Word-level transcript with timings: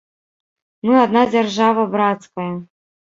Мы 0.87 0.93
адна 1.05 1.21
дзяржава 1.33 1.83
брацкая. 1.93 2.49